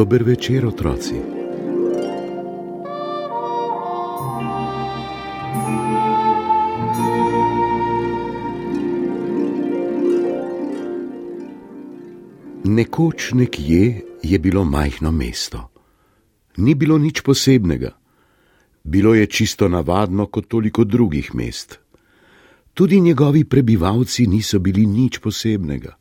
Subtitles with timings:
[0.00, 1.14] Dober večer, otroci.
[12.64, 15.68] Nekoč nekje je bilo majhno mesto.
[16.56, 17.92] Ni bilo nič posebnega.
[18.84, 21.78] Bilo je čisto navadno kot toliko drugih mest.
[22.74, 25.96] Tudi njegovi prebivalci niso bili nič posebnega.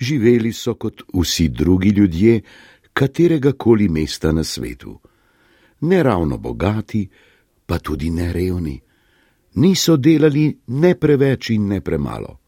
[0.00, 2.40] Živeli so kot vsi drugi ljudje,
[2.92, 5.00] katerega koli mesta na svetu.
[5.80, 7.08] Ne ravno bogati,
[7.66, 8.80] pa tudi ne revni.
[9.54, 12.40] Niso delali ne preveč in ne premalo.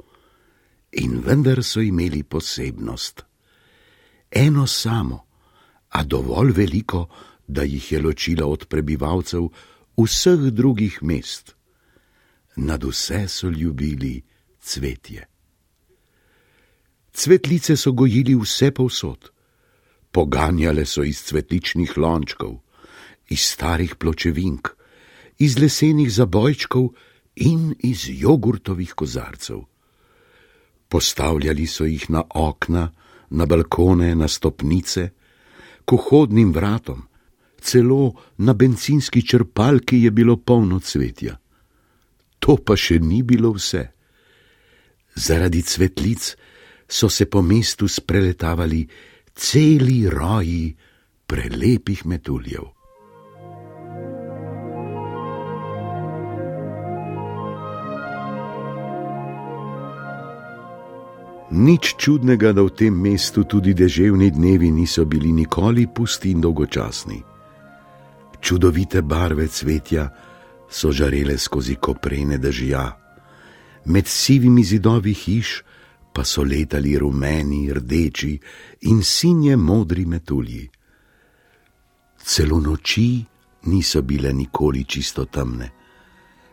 [0.93, 3.25] In vendar so imeli posebnost.
[4.31, 5.27] Eno samo,
[5.89, 7.09] a dovolj veliko,
[7.47, 9.49] da jih je ločila od prebivalcev
[9.97, 11.55] vseh drugih mest.
[12.57, 14.23] Nad vse so ljubili
[14.61, 15.27] cvetje.
[17.13, 19.34] Cvetlice so gojili vse povsod.
[20.15, 22.61] Poganjale so iz cvetličnih lončkov,
[23.35, 24.71] iz starih pločevink,
[25.43, 26.93] iz lesenih zabojčkov
[27.43, 29.65] in iz jogurtovih kozarcev.
[30.89, 32.93] Postavljali so jih na okna,
[33.31, 35.11] na balkone, na stopnice,
[35.85, 37.03] k vhodnim vratom,
[37.61, 41.35] celo na benzinski črpalki je bilo polno cvetja.
[42.39, 43.83] To pa še ni bilo vse.
[45.17, 46.37] Zaradi cvetlic
[46.89, 48.85] so se po mestu spreletavali
[49.35, 50.77] celi roji
[51.27, 52.63] prelepih metuljev.
[61.55, 67.23] Nič čudnega, da v tem mestu tudi deževni dnevi niso bili nikoli pusti in dolgočasni.
[68.41, 70.09] Čudovite barve cvetja
[70.67, 72.91] so žarele skozi koprene dežja,
[73.85, 75.63] med sivimi zidovi hiš
[76.15, 78.39] pa so letali rumeni, rdeči
[78.87, 80.71] in sinje modri metulji.
[82.23, 83.25] Celo noči
[83.67, 85.71] niso bile nikoli čisto temne,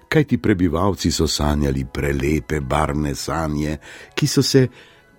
[0.09, 3.77] kaj ti prebivalci so sanjali prelepe barvne sanje,
[4.15, 4.67] ki so se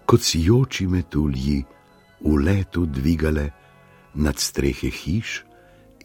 [0.04, 1.62] kot sijoči metulji
[2.20, 3.46] v letu dvigale
[4.14, 5.44] nad strehe hiš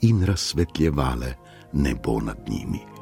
[0.01, 1.33] in razsvetljevale
[1.73, 2.96] nebo nad njimi.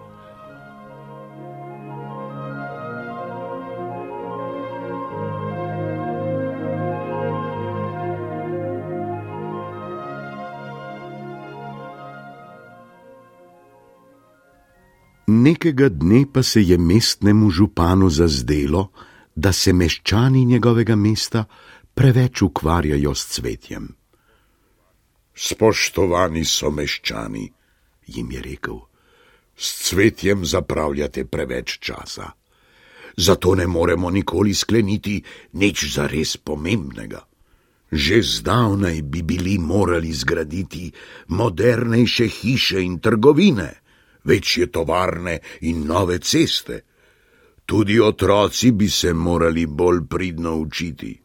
[15.36, 18.88] Nekega dne pa se je mestnemu županu zazdelo,
[19.36, 21.46] da se meščani njegovega mesta
[21.94, 23.90] preveč ukvarjajo s cvetjem.
[25.36, 27.50] Spoštovani so meščani,
[28.08, 28.80] jim je rekel,
[29.58, 32.32] s cvetjem zapravljate preveč časa.
[33.18, 35.22] Zato ne moremo nikoli skleniti
[35.54, 37.26] nič zares pomembnega.
[37.92, 40.92] Že zdavnaj bi bili morali zgraditi
[41.28, 43.85] modernejše hiše in trgovine
[44.26, 46.82] večje tovarne in nove ceste.
[47.66, 51.22] Tudi otroci bi se morali bolj pridno učiti.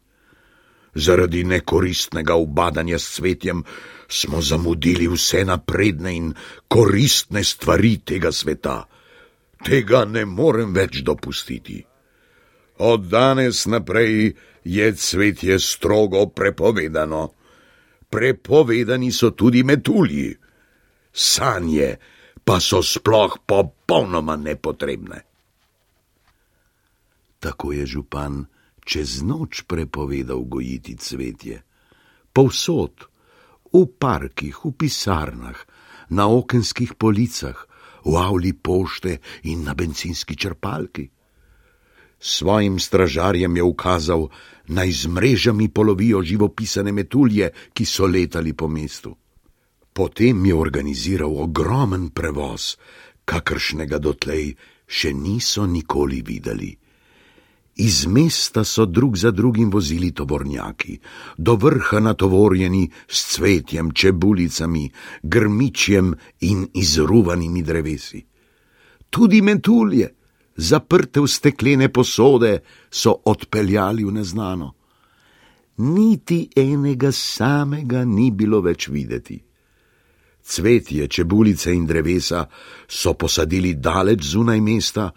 [0.94, 3.62] Zaradi nekoristnega ubadanja s cvetjem
[4.08, 6.32] smo zamudili vse napredne in
[6.68, 8.84] koristne stvari tega sveta.
[9.64, 11.84] Tega ne morem več dopustiti.
[12.78, 14.32] Od danes naprej
[14.64, 17.28] je cvetje strogo prepovedano.
[18.10, 20.34] Prepovedani so tudi metulji.
[21.12, 21.96] Sanje,
[22.50, 25.22] pa so sploh popolnoma nepotrebne.
[27.38, 28.42] Tako je župan
[28.82, 31.62] čez noč prepovedal gojiti cvetje.
[32.34, 33.06] Povsod,
[33.70, 35.54] v parkih, v pisarnah,
[36.10, 37.54] na okenskih policah,
[38.02, 41.06] v avli pošte in na benzinski črpalki.
[42.18, 44.26] Svojim stražarjem je ukazal,
[44.74, 49.14] naj z mrežami polovijo živopisane metulje, ki so letali po mestu.
[49.92, 52.76] Potem je organiziral ogromen prevoz,
[53.24, 54.54] kakršnega dotlej
[54.86, 56.70] še niso nikoli videli.
[57.80, 60.98] Iz mesta so drug za drugim vozili tovornjaki,
[61.38, 64.90] do vrha natovorjeni s cvetjem, čebulicami,
[65.22, 68.26] grmičjem in izruvanimi drevesi.
[69.10, 70.10] Tudi mentulje,
[70.56, 72.58] zaprte v steklene posode,
[72.90, 74.74] so odpeljali v neznano.
[75.76, 79.40] Niti enega samega ni bilo več videti.
[80.50, 82.48] Cvetje, čebulice in drevesa
[82.88, 85.10] so posadili daleč zunaj mesta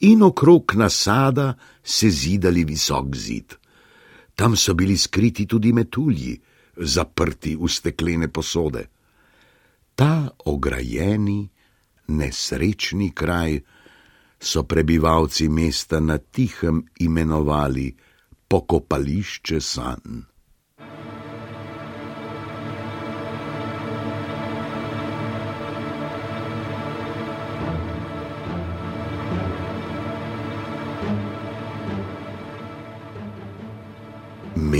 [0.00, 3.54] in okrog nasada se zidali visok zid.
[4.34, 6.40] Tam so bili skriti tudi metulji,
[6.76, 8.86] zaprti v steklene posode.
[9.94, 11.48] Ta ograjeni,
[12.08, 13.60] nesrečni kraj
[14.40, 17.94] so prebivalci mesta na tihem imenovali
[18.48, 20.29] pokopališče sanj.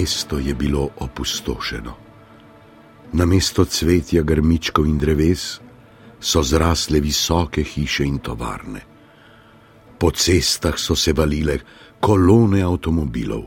[0.01, 1.95] Mesto je bilo opustošeno.
[3.13, 5.61] Na mesto cvetja grmičkov in dreves
[6.21, 8.81] so zrasle visoke hiše in tovarne.
[9.99, 11.59] Po cestah so se valile
[12.01, 13.45] kolone avtomobilov,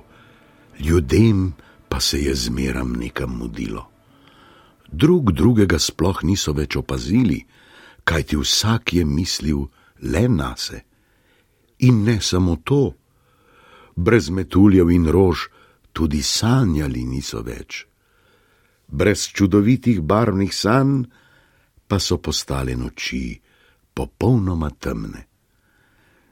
[0.79, 1.53] ljudem
[1.89, 3.89] pa se je zmeram nekam mudilo.
[4.91, 7.39] Drug drugega sploh niso več opazili,
[8.03, 9.65] kajti vsak je mislil
[10.01, 10.83] le na se.
[11.79, 12.94] In ne samo to,
[13.95, 15.50] brez metuljev in rož
[15.93, 17.85] tudi sanjali niso več.
[18.87, 21.03] Brez čudovitih barvnih sanj
[21.87, 23.39] pa so postale noči
[23.93, 25.27] popolnoma temne.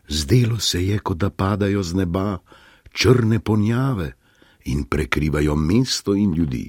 [0.09, 2.39] Zdelo se je, kot da padajo z neba
[2.91, 4.11] črne ponjave
[4.65, 6.65] in prekrivajo mesto in ljudi.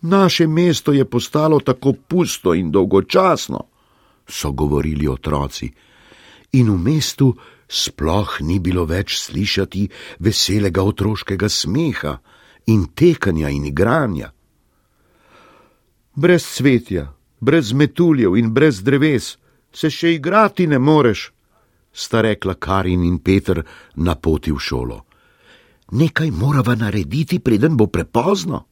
[0.00, 3.60] Naše mesto je postalo tako pusto in dolgočasno,
[4.28, 5.72] so govorili otroci,
[6.52, 7.34] in v mestu
[7.68, 9.88] sploh ni bilo več slišati
[10.20, 12.18] veselega otroškega smeha
[12.66, 14.30] in tekanja in igranja.
[16.14, 17.08] Brez cvetja,
[17.40, 19.36] brez metuljev in brez dreves
[19.74, 21.32] se še igrati ne moreš,
[21.92, 23.62] sta rekla Karin in Peter
[23.96, 25.00] na poti v šolo.
[25.94, 28.64] Nekaj morava narediti, preden bo prepozno.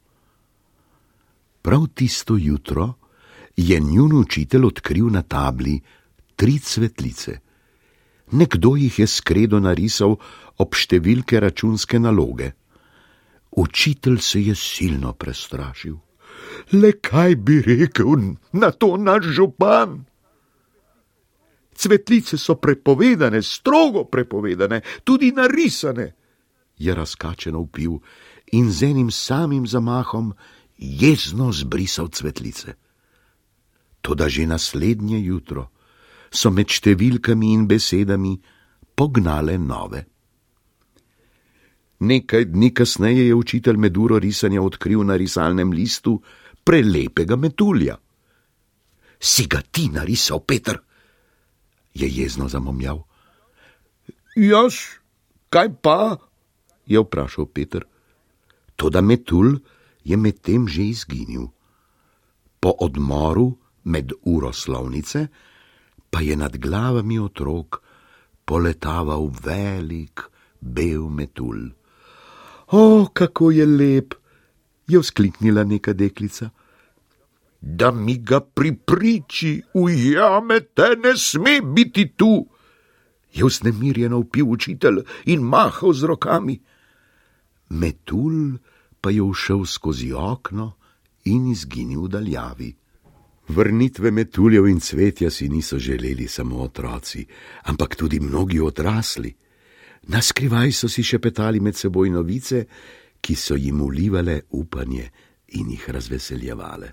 [1.61, 2.93] Prav tisto jutro
[3.55, 5.79] je njun učitelj odkril na tabli
[6.35, 7.39] tri cvetlice.
[8.33, 10.17] Nekdo jih je skredo narisal
[10.57, 12.53] ob številke računske naloge.
[13.53, 15.99] Učitelj se je silno prestrašil.
[16.73, 20.01] Le kaj bi rekel na to naš župan?
[21.77, 26.13] Cvetlice so prepovedane, strogo prepovedane, tudi narisane,
[26.77, 27.99] je razkačeno upil
[28.53, 30.33] in z enim samim zamahom
[30.77, 32.73] jezno zbrisal cvetlice.
[34.01, 35.72] Toda že naslednje jutro
[36.33, 38.33] so med številkami in besedami
[38.97, 40.01] pognale nove.
[42.03, 46.17] Nekaj dni kasneje je učitelj meduro risanja odkril na risalnem listu
[46.65, 47.95] prelepega metulja.
[49.23, 50.81] Si ga ti narisal, Peter?
[51.93, 53.03] je jezno zamomjal.
[54.35, 54.73] Jaz,
[55.53, 56.17] kaj pa?
[56.89, 57.85] je vprašal Peter.
[58.75, 59.61] Toda metul
[60.03, 61.53] je medtem že izginil.
[62.59, 63.53] Po odmoru
[63.83, 65.27] med uro slovnice
[66.13, 67.81] pa je nad glavami otrok
[68.45, 70.21] poletaval velik
[70.61, 71.73] bel metul.
[72.69, 74.13] O, kako je lep,
[74.87, 76.49] je vzkliknila neka deklica.
[77.61, 82.45] Da mi ga pripriči, ujame te, ne sme biti tu,
[83.33, 86.59] je vznemirjeno upil učitelj in mahal z rokami.
[87.69, 88.61] Metul
[89.01, 90.75] pa je všel skozi okno
[91.25, 92.71] in izginil v daljavi.
[93.47, 97.25] Vrnitve metuljev in cvetja si niso želeli samo otroci,
[97.63, 99.33] ampak tudi mnogi odrasli.
[100.03, 102.65] Naskrivaj so si še petali med seboj novice,
[103.21, 105.09] ki so jim ulivale upanje
[105.59, 106.91] in jih razveseljevale.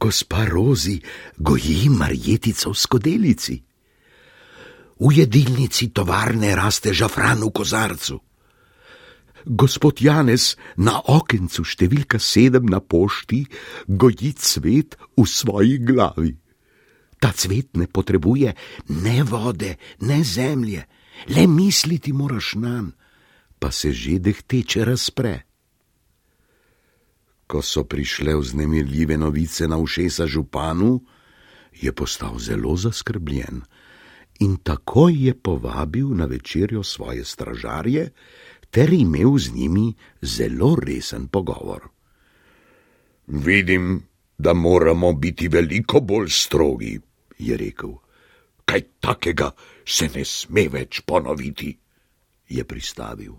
[0.00, 1.00] Gospa Rozi
[1.36, 3.56] goji marjetico v skodelici.
[5.00, 8.20] V jedilnici tovarne raste žafran v kozarcu.
[9.44, 13.44] Gospod Janez na okencu številka sedem na pošti
[13.88, 16.32] goji cvet v svoji glavi.
[17.20, 18.54] Ta cvet ne potrebuje
[18.88, 20.84] ne vode, ne zemlje,
[21.28, 23.02] le misliti moraš na njega
[23.64, 25.40] pa se že dehteče razpre.
[27.48, 31.00] Ko so prišle vznemirljive novice na ušesa županu,
[31.72, 33.64] je postal zelo zaskrbljen
[34.44, 38.10] in takoj je povabil na večerjo svoje stražarje
[38.74, 41.88] ter imel z njimi zelo resen pogovor.
[43.26, 44.02] Vidim,
[44.38, 47.00] da moramo biti veliko bolj strogi,
[47.38, 47.92] je rekel.
[48.64, 49.50] Kaj takega
[49.86, 51.70] se ne sme več ponoviti,
[52.48, 53.34] je pristavil.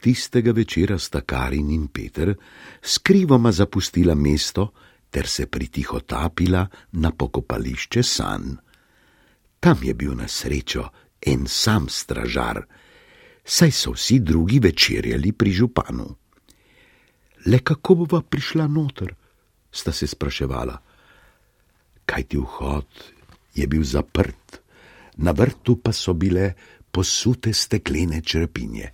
[0.00, 2.34] Tistega večera sta Karin in Peter
[2.82, 4.72] skrivoma zapustila mesto
[5.10, 8.56] ter se pritihotapila na pokopališče San.
[9.60, 10.88] Tam je bil na srečo
[11.20, 12.64] en sam stražar,
[13.44, 16.08] saj so vsi drugi večerjali pri županu.
[17.46, 19.14] Le kako bova prišla noter,
[19.72, 20.78] sta se spraševala.
[22.06, 23.04] Kaj ti vhod
[23.54, 24.60] je bil zaprt,
[25.16, 26.52] na vrtu pa so bile
[26.90, 28.90] posute steklene črpinje.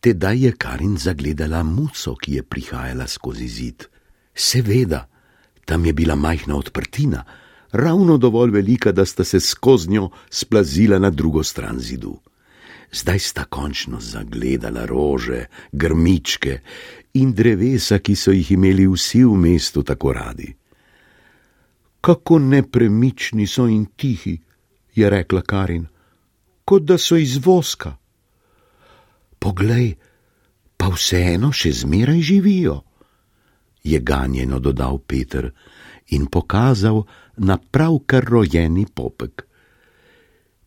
[0.00, 3.86] Tedaj je Karin zagledala muco, ki je prihajala skozi zid.
[4.34, 5.08] Seveda,
[5.64, 7.24] tam je bila majhna odprtina,
[7.72, 12.20] ravno dovolj velika, da sta se skozi njo splazila na drugo stran zidu.
[12.92, 16.60] Zdaj sta končno zagledala rože, grmičke
[17.14, 20.48] in drevesa, ki so jih imeli vsi v mestu tako radi.
[22.00, 24.36] Kako nepremični so in tihi,
[24.94, 25.86] je rekla Karin,
[26.64, 27.96] kot da so iz voska.
[29.38, 29.96] Poglej,
[30.76, 32.80] pa vseeno še zmeraj živijo,
[33.86, 35.50] je ganjeno dodal Peter
[36.08, 37.04] in pokazal
[37.36, 39.46] na pravkar rojeni popek.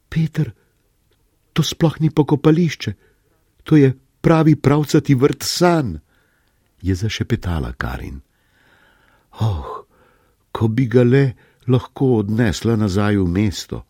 [0.10, 0.52] Peter,
[1.54, 2.94] to sploh ni pokopališče,
[3.64, 6.00] to je pravi pravcati vrt san,
[6.82, 8.22] je zašepetala Karin.
[9.40, 9.86] Oh,
[10.52, 11.24] ko bi ga le
[11.68, 13.84] lahko odnesla nazaj v mesto.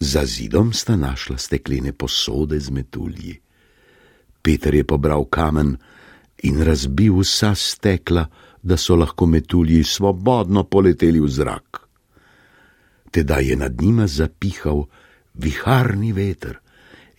[0.00, 3.36] Za zidom sta našla steklene posode z metulji.
[4.42, 5.76] Peter je pobral kamen
[6.42, 8.24] in razbil vsa stekla,
[8.62, 11.80] da so lahko metulji svobodno poleteli v zrak.
[13.10, 14.84] Teda je nad njima zapihal
[15.42, 16.60] viharni veter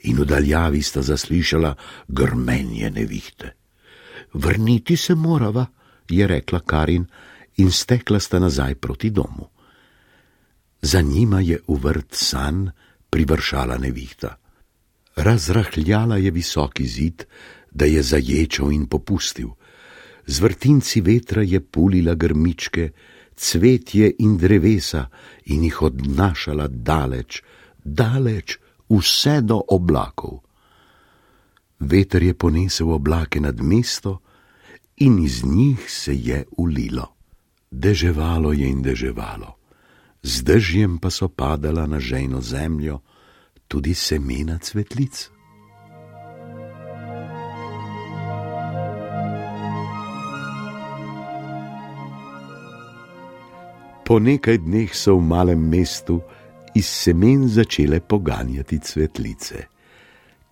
[0.03, 1.75] in v daljavi sta zaslišala
[2.07, 3.55] grmenje nevihte.
[4.33, 5.65] Vrniti se morava,
[6.09, 7.05] je rekla Karin
[7.57, 9.49] in stekla sta nazaj proti domu.
[10.81, 12.71] Za njima je v vrt san
[13.09, 14.37] privršala nevihta.
[15.15, 17.23] Razrahljala je visoki zid,
[17.71, 19.49] da je zaječal in popustil.
[20.25, 22.89] Z vrtinci vetra je pulila grmičke,
[23.35, 25.07] cvetje in drevesa
[25.45, 27.41] in jih odnašala daleč,
[27.83, 28.59] daleč,
[28.89, 30.41] vse do oblakov.
[31.79, 34.21] Veter je ponesel oblake nad mesto
[34.97, 37.15] in iz njih se je ulilo.
[37.71, 39.55] Deževalo je in deževalo,
[40.23, 42.99] z dežjem pa so padala na žejno zemljo
[43.67, 45.31] tudi semena cvetlic.
[54.05, 56.19] Po nekaj dneh so v malem mestu
[56.75, 59.67] iz semen začele poganjati cvetlice.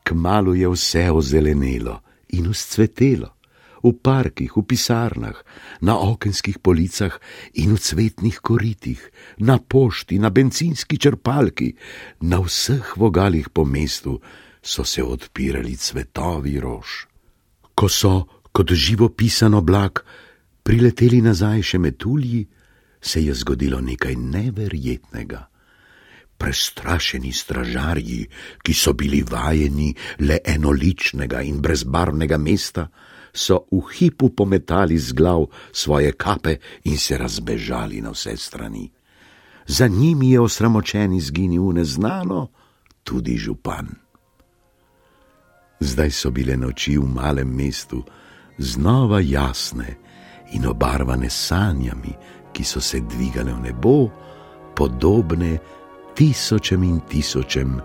[0.04, 2.00] Kmalo je vse ozelenelo
[2.30, 3.40] in uscvetelo
[3.84, 5.38] v parkih, v pisarnah,
[5.82, 7.16] na okenskih policah
[7.56, 9.00] in v cvetnih koritih,
[9.40, 11.76] na pošti, na benzinski črpalki,
[12.28, 14.20] na vseh vogalih po mestu
[14.60, 17.08] so se odpirali cvetovi rož.
[17.76, 20.04] Ko so, kot živopisan oblak,
[20.64, 22.44] prileteli nazaj še metulji,
[23.00, 25.48] se je zgodilo nekaj neverjetnega.
[26.40, 28.24] Prestrašeni stražarji,
[28.64, 29.92] ki so bili vajeni
[30.24, 32.88] le enoličnega in brezbarvnega mesta,
[33.34, 38.90] so v hipu pometali z glav svoje kape in se razbežali na vse strani.
[39.68, 42.48] Za njimi je osramočen izginil v neznano
[43.04, 43.88] tudi župan.
[45.80, 48.04] Zdaj so bile noči v malem mestu
[48.58, 49.96] znova jasne
[50.52, 52.14] in obarvane sanjami,
[52.52, 54.10] ki so se dvigale v nebo,
[54.76, 55.58] podobne
[56.16, 57.80] tisočem in tisočem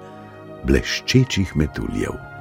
[0.69, 2.34] bleščečih metuljev.